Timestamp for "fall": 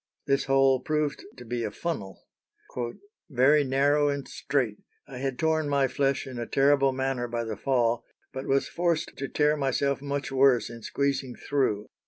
7.55-8.03